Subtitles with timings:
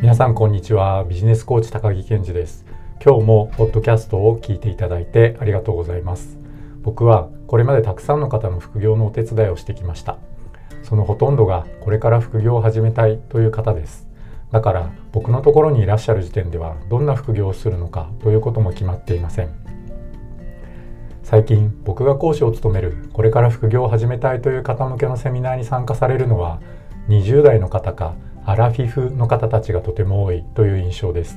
[0.00, 1.02] 皆さんこんにちは。
[1.02, 2.64] ビジネスコーチ高木健二です。
[3.04, 6.38] 今日もポッドキャストを聞いていただいてありがとうございます。
[6.84, 10.18] 僕はこれまでたくさんの方の副業のお手伝いをしてきました。
[10.84, 14.06] そのほとんどがこれから副業を始めたいという方です。
[14.52, 19.50] だから僕のところにいらっしゃる時点ではどんな副業をするのかということも決まっていません。
[21.24, 26.60] 最近僕が講師を務めるこれから副業を始めたいという方向けのセミナーに参加されるのは
[27.08, 28.14] 20代の方か
[28.48, 31.36] アラフィフの方たちがとても多いという印象です。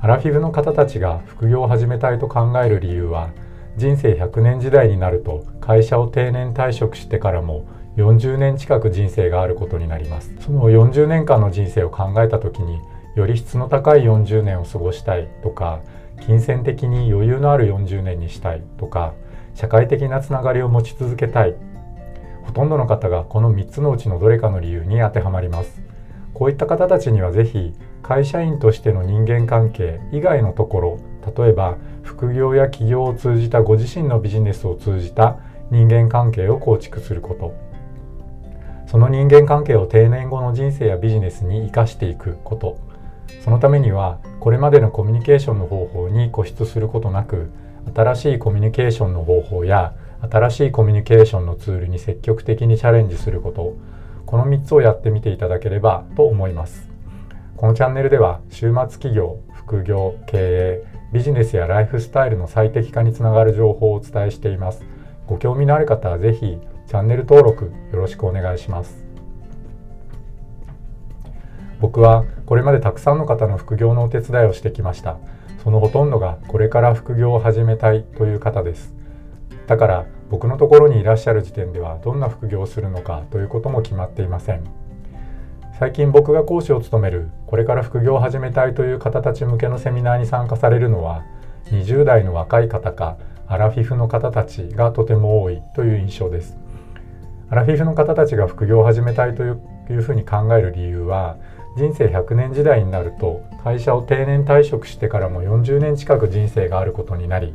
[0.00, 3.30] アラフィフの方たちが副業を始めたいと考える理由は
[3.76, 7.66] 人生100年時代になると会社を定年退職してからも
[7.96, 10.32] 40年近く人生があることになります。
[10.38, 12.80] その40年間の人生を考えた時に
[13.16, 15.80] より質の高い40年を過ごしたいとか
[16.24, 19.12] 金銭的に余裕のある40年にしたいとか
[19.56, 21.56] 社会的なつながりを持ち続けたい。
[22.44, 25.91] ほとんどの方がこの3つのうちのどれかの理由に当てはまります。
[26.34, 30.98] こういった方たちにはぜひ会社員としての人間関係以外のところ
[31.36, 35.38] 例えば副業や起業を通じたご自身のビジネスを通じた
[35.70, 37.54] 人間関係を構築すること。
[38.86, 42.76] その人間関係を定年後の人生やビジネスに生かしていくこと。
[43.42, 47.50] そのためにはこれまでのコミュニケーションの方法に固執することなく
[47.94, 49.94] 新しいコミュニケーションの方法や
[50.30, 53.76] 新しいコミュニケーションのツールに積極的にチャレンジすること。
[54.32, 56.88] この3つをやってみていただければと思います。
[57.54, 64.86] このチャンネルでは週末企業副業経営ビジネスやライフスタイルの最適化につながる情報をお伝えしています。
[65.26, 69.04] ご興味のある方はぜひチャンネル登録よろしくお願いします。
[71.78, 75.18] 僕はこれまでたくさんの方の副業のお手伝いをしてきました。
[75.62, 78.94] そのほとんどがこれから副業を始めたいという方です。
[79.72, 84.62] だから僕のところにいらっしゃる時点ではどんな副業をするのかということも決まっていません。
[85.78, 91.24] 最近僕が講師を務めるこれから副業を始めたいという方たち向けのセミナーに参加されるのは
[91.70, 93.16] 20代の若い方か
[93.46, 96.58] アラフィフの方たちがとても多いという印象です。
[97.48, 101.38] アラフィフの方たちが副業を始めたいというふうに考える理由は
[101.78, 107.54] 人生100年時代になると会社を定年退職してからも40年近く人生があることになり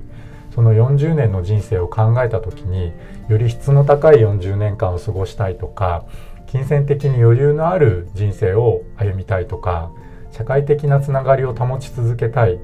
[0.57, 2.91] その40年の人生を考えた時に
[3.29, 6.03] より質の高い40年間を過ごしたいとか
[6.47, 9.91] 金銭的に余裕のある人生を歩みたいとか
[10.31, 12.59] 社会的なつながりを保ち続けたい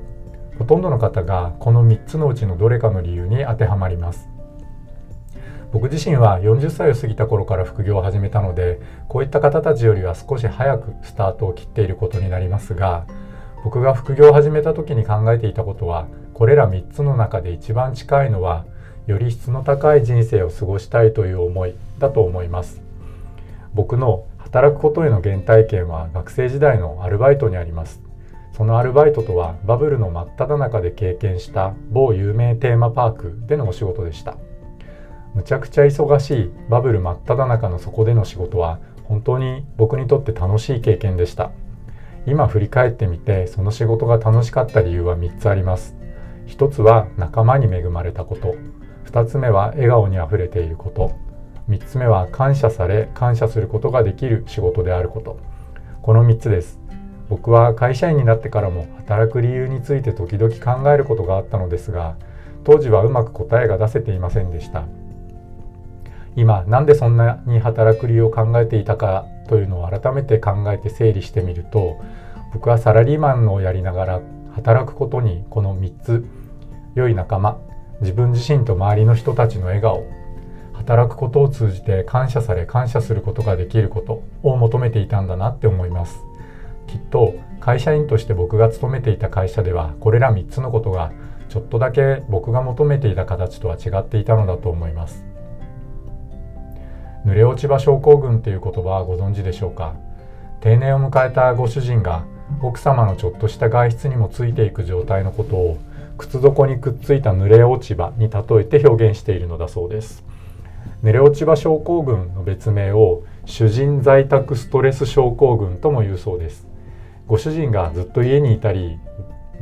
[0.58, 4.28] ほとんどの方がこの3つのうちのどれかの理由に当てはまります。
[5.72, 13.06] 僕自身は40歳を過ぎた頃から副業を始めたのでこういった方たちよりは少し早くスタートを切っていることになりますが
[13.64, 18.66] 僕が副業を始めた時に考えていたことはこれら3つの中で一番近いのは
[19.08, 22.82] より質の高い人生を過ごしたいという思いだと思います。
[23.74, 28.02] 僕の働くことへの原体験は学生時代のアルバイトにあります。
[28.54, 34.38] そのアルバイトとはバブルの真っ只中で経験した某有名テーマパークでのお仕事でした。
[35.34, 41.52] むちゃくちゃ忙しいバブル真っ只中のそこでの仕事は本当に僕にとって楽しい経験でした。
[42.26, 45.96] 今振り返ってみてその仕事が楽しかった理由は3つあります。
[46.48, 48.56] 1つは仲間に恵まれたこと。
[49.06, 51.12] 2つ目は笑顔にあふれていること。
[51.70, 55.38] 3つ目は感謝され感謝することができる仕事であること。
[56.02, 56.80] この3つです。
[57.30, 62.16] 僕は会社員になってからも働く理由について時々考えることがあったのですが
[62.64, 64.84] 当時はうまく答えが出せていませんでした。
[66.36, 72.00] 今なんでそんなに働く理由を考えていたかというのを改めて考えて整理してみると
[72.54, 74.22] 僕はサラリーマンをやりながら
[74.54, 76.26] 働くことにこの3つ
[76.96, 77.60] 良い仲間
[78.02, 80.06] 自分自身と周りの人たちの笑顔
[80.74, 86.20] 働くことを通じて感謝され感謝することができることを求めていたんだなって思います。
[86.88, 91.12] きっと会社員として僕が勤めていた会社ではこれら3つのことが
[91.48, 95.33] ちょっとだけ僕が求めていた形とは違っていたのだと思います。
[97.26, 99.96] 濡れ落ち葉症候群という言葉はご存知でしょうか？
[100.62, 102.26] 定年を迎えたご主人が
[102.62, 105.78] 奥様のちょっとした外出にもついていく状態のことを
[106.18, 110.24] 靴底にくっついた濡れ落ち葉に例えて表現しているのだそうです。
[111.02, 116.68] 濡れ落ち葉症候群の別名を主人在宅ストレス症候群とも言うそうです。
[117.28, 119.00] ご主人がずっと家にいたり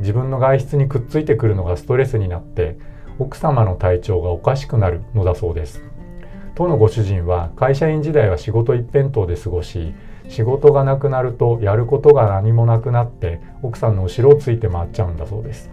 [0.00, 2.76] 自分の外出にくっついてくるのがストレスになって
[3.18, 5.82] 奥様の体調がおかしくなるのだそうです。
[6.54, 9.94] 当のご主人は会社員時代は仕事一辺倒で過ごし
[10.28, 15.70] 仕事がなくなるとやることが何もなくなって奥さんの後ろをついて回っちゃうんだそうです。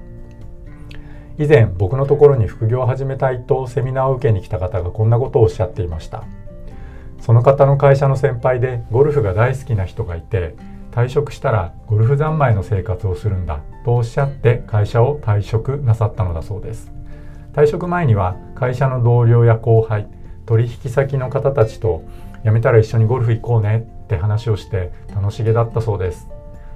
[1.37, 6.23] 以前僕のところに副業を始めたいとセミナーを受けに来た方がこんなことをおっしゃっていました。
[7.21, 10.55] その方の会社の先輩でゴルフが大好きな人がいて
[10.91, 16.91] 退職したらゴルフ三昧の生活をするんだとおっしゃって会社を退職なさったのだそうです。
[17.53, 20.07] 退職前には会社の同僚や後輩
[20.49, 22.01] 取引先の方たちと
[22.43, 26.27] 辞めたら一緒にゴルフ行こうねって話をして楽しげだったそうです。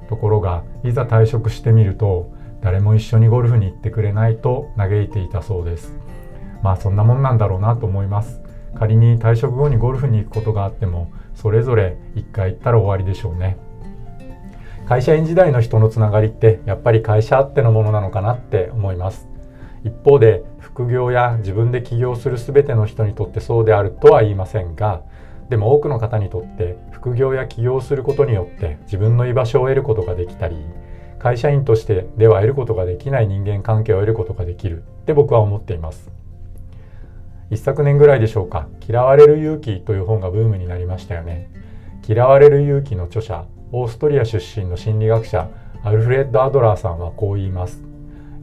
[0.08, 2.32] ところがいざ退職してみると
[2.62, 5.98] 誰も一緒にゴルフに行ってくれないと嘆いていたそうです。
[6.62, 8.44] まあそんなもんなんだろうなと思います。
[8.76, 13.58] 仮に退職後にゴルフに行くことがあってもそれぞれ1回行ったら終わりでしょうね。
[14.88, 19.33] 会社員時代の人のつながりってやっぱり会社あってのものなのかなって思います。
[19.84, 25.02] 一方で副業や自分で起業する全ての人にとってそうであるとは言いませんが
[25.50, 30.56] でも多くの方にとって副業や起業することによって自分の居場所を得ることができたり
[31.20, 36.12] 会社員としてでは得ることができない人間関係を得ることができるって僕は思っています。
[37.50, 41.52] 一昨年ぐらいでしょうか「嫌われる勇気」という本がブームになりましたよね
[42.08, 45.48] 嫌われる勇気の著者オーストリア出身の心理学者
[45.84, 47.93] アルフレッド・アドラーさんはこう言います。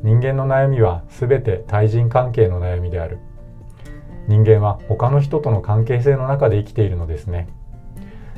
[0.02, 3.18] 人間の悩みは全て対人関係の悩みである。
[4.28, 7.48] 人間は他の人との関係性の中で生きているのですね。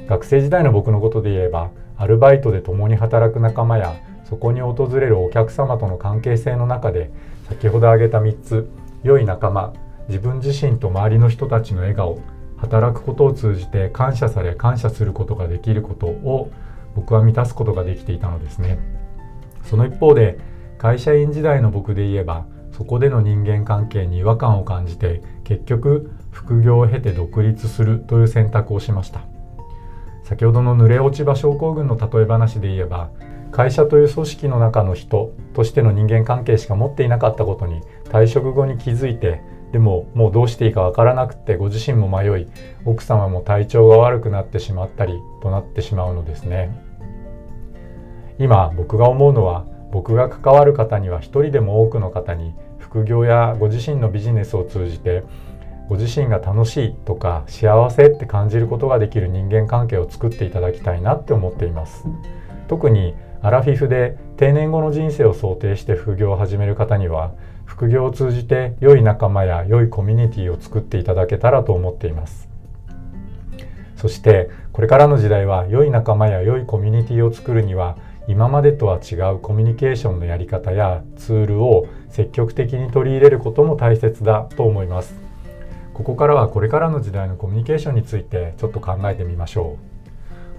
[0.09, 3.95] 学生時代の僕のことで言えばアルバイトで共に働く仲間や
[4.25, 7.11] そこに訪れるお客様との関係性の中で
[7.49, 8.71] 先ほど挙げた3つ
[9.03, 9.73] 良い仲間
[10.09, 12.21] 自分自身と周りの人たちの笑顔
[12.57, 16.51] 働くことを通じて感謝され感謝することができることを
[16.95, 18.79] 僕は満たすことができていたのですね。
[19.65, 20.39] その一方で
[20.83, 29.21] 会社員時代の僕で言えばそこでの人間関係に違和感を感じて結局副業を経て独立するという選択をしました。
[30.25, 33.11] 先ほどの濡れ落ち葉症候群の例え話で言えば
[33.53, 39.41] 会社という組織の中の人としての人間関係しか持っていなかったことに退職後に気づいて
[39.71, 42.49] でももうどうしていいかわからなくてご自身も迷い
[42.85, 46.77] 奥様も体調が悪くなってしまったりとなってしまうのですね。
[48.41, 55.23] 今僕が思うのは僕が関わる方には一人でも多くの方に副業やご自身のビジネスを通じて
[55.89, 62.07] ご自身が楽しいとか幸せって感じることができる人間関係を作っていただきたいなって思っています。
[62.69, 67.33] 特にアラフィフで定年後の人生を想定して副業を始める方には
[67.67, 72.49] 副業を通じて良い仲間や良いコミュニティを作っていただけたらと思っています。
[73.97, 77.99] そしてこれからの時代は良い仲間や良いコミュニティを作るには
[78.29, 85.15] 今までとは違うコミュニケーションのやり方やツールを積極的に取り入れることも大切だと思います。
[85.93, 89.93] ここからはこれからの時代のコミュニケーションについてちょっと考えてみましょう。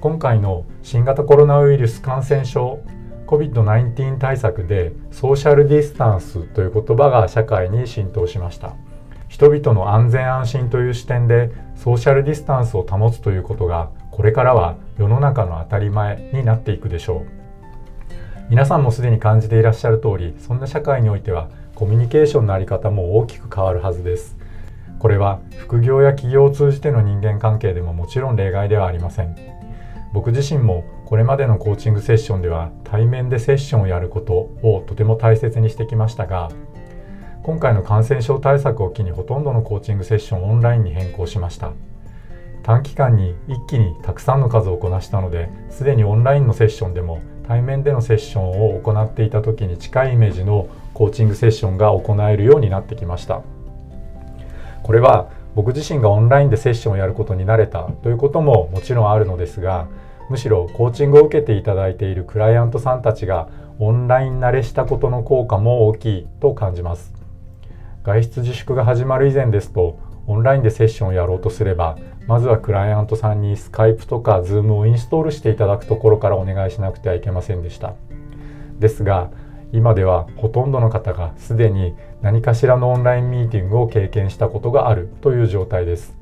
[0.02, 2.80] 今回の新型コロナウイルス感染症
[3.28, 8.74] COVID-19 対策でソーシャルディスタンスという言葉が社会に浸透しました。
[9.30, 17.43] 人々の安全安心という視点でソーシャルディスタンスを保つということがこれからは世の中の当たり前になっていくでしょう。
[18.50, 24.38] 皆さんもすでに感じていらっしゃる通りそんな社会においてはコミュニケーションのあり方も大きく変わるはずです。
[25.00, 29.36] これは副業や企業を通じての人間関係でももちろん例外ではありません。
[30.14, 36.50] 僕自身もこれまでのコーチングセッションでは対面でセッションをやることをとても大切にしてきましたが
[37.44, 41.72] 今回の感染症対策を機にほとんどのコーチングセッションをオンラインに変更しました。
[42.64, 53.42] 短期間に一気にたくさんの数をこなしたのですでにオンラインのセッションでも対面でのセッションを行っていた時に近いイメージのコーチングセッションが行えるようになってきました。
[54.84, 59.88] これは僕自身がオンラインでセッションをやることに慣れたということももちろんあるのですが
[60.30, 67.14] むしろコーチングを受けていただいているクライアントさんたちがオンライン慣れしたことの効果も大きいと感じます。
[68.04, 69.98] 外出自粛が始まる以前ですと
[70.28, 77.94] オンラインでセッションをやろうとすればまずはクライアントさんにスカイプとかズームをインストールしていただくところからお願いしなくてはいけませんでした。
[78.80, 79.30] ですが
[79.72, 86.16] 今ではほとんどの方がすでに何かしらのオンラインミーティングを経験したことがあるという状態です。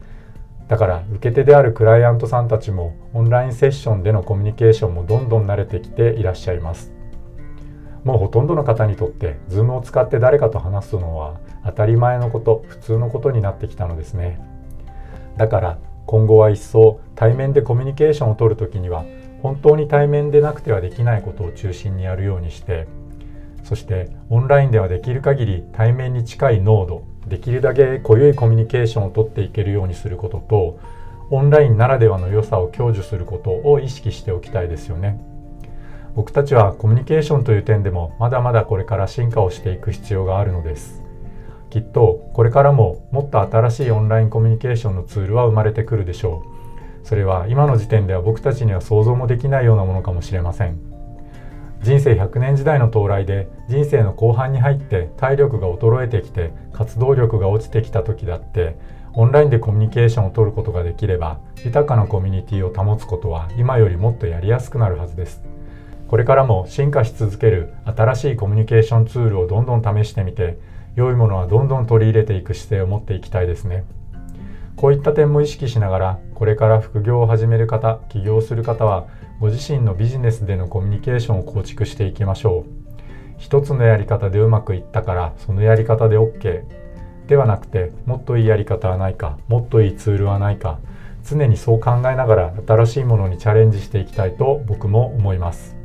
[0.68, 6.94] だから受け手であるクライアントさんたちもオンラインセッションでのコミュニケーションもどんどん慣れてきていらっしゃいます。
[8.06, 14.40] もうほとんどの方にとって Zoom を使って誰かと話すのは当たり前のこと普通のことになってきたのですね。
[15.38, 19.06] だから今後は一層対面でコミュニケーションをとるときには
[19.42, 22.88] 本当に対面でなくてはできないことを中心にやるようにして
[23.64, 30.80] そしてオンラインではできる限り対面に近い濃度できるだけ濃ゆいコミュニケーションをとっていけるようにすることと
[31.30, 35.24] オンラインならではの良さを享受することを意識しておきたいですよね。
[36.14, 41.01] 僕たちはコミュニケーションという点でもまだまだこれから進化をしていく必要があるのです。
[41.72, 46.44] きっとこれからももっと新しいオンラインコミュニケーションのツールは生まれてくるでしょ
[47.04, 47.08] う。
[47.08, 50.78] それは今の時点では僕たちには想像もできないようなものかもしれません。
[51.82, 58.78] 人生100年時代の到来で人生の後半に入って体力が衰えてきて活動力が落ちてきた時だって
[59.14, 65.42] オンラインでコミュニケーションを取ることができれば豊かなコミュニティを保つことは今よりもっとやりやすくなるはずです。
[66.08, 70.60] これからも進化し続ける新しいコミュニケーションツールをどんどん試してみて
[70.96, 73.86] 良いものはどんどん取り入れていく姿勢を持っていきたいですね。
[74.76, 79.08] こういった点も意識しながらこれから副業を始める方起業する方は
[79.40, 82.82] ご自身のビジネスでのコミュニケーションを構築していきましょう。
[83.38, 86.64] 一つのやり方でうまくいったからそのやり方で OK
[87.28, 90.80] ではなくてもっといいやり方はないかもっといいツールはないか
[91.24, 95.76] 常にそう考えながら新しいものにチャレンジしていきたいと僕も思います。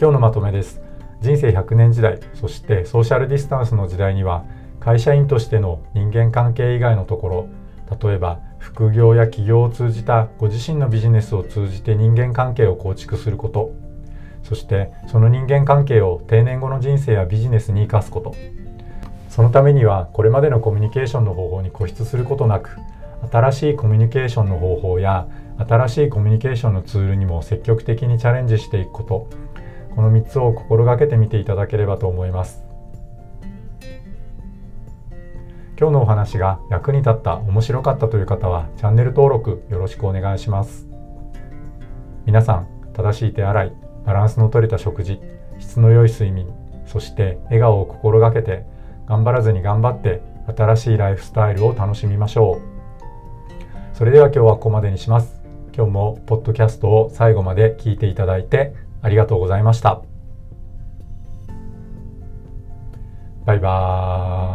[0.00, 0.87] 今日のまとめです。
[1.20, 4.44] 人生100年時代そしてソーシャルディスタンスの時代には
[4.80, 7.48] 会社員としての人間関係以外のところ
[8.02, 13.72] 例えば副業や起業を通じたご自身のビジネスを通じて人間関係を構築すること
[14.42, 18.34] そしてその人間関係を定年後の人生やビジネスに生かすこと。
[19.38, 22.76] そのためにはこれまでのコミュニケーションの方法に固執することなく
[23.30, 29.28] 新しいコミュニケーションの方法や新しいコミュニケーションのツールにも積極的にチャレンジしていくこと。
[29.98, 32.62] この3つを心がけてみていただければと思います。
[35.76, 40.86] 今日のお話が役に立った面白かったという方はチャンネル登録よろしくお願いします。
[42.26, 43.72] 皆さん正しい手洗い
[44.06, 45.20] バランスの取れた食事
[45.58, 46.46] 質の良い睡眠
[46.86, 48.66] そして笑顔を心がけて
[49.08, 50.22] 頑張らずに頑張って
[50.56, 53.96] 新しいライフスタイルを楽しみましょう。
[53.96, 55.42] それでは今日はここまでにします。
[55.76, 60.02] 今日もポッドキャストを最後まで聞いていただいてありがとうございました。
[63.46, 64.47] バイバーイ。